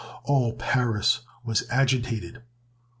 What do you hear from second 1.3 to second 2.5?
was agitated.